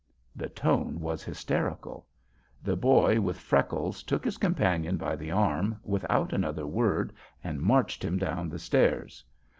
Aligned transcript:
The 0.35 0.49
tone 0.49 0.99
was 0.99 1.23
hysterical. 1.23 2.07
The 2.63 2.75
boy 2.75 3.19
with 3.21 3.37
freckles 3.39 4.01
took 4.01 4.25
his 4.25 4.39
companion 4.39 4.97
by 4.97 5.15
the 5.15 5.29
arm 5.29 5.79
without 5.83 6.33
another 6.33 6.65
word 6.65 7.13
and 7.43 7.61
marched 7.61 8.03
him 8.03 8.17
down 8.17 8.49
the 8.49 8.57
stairs. 8.57 9.23